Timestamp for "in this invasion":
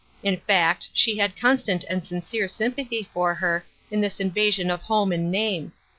3.91-4.71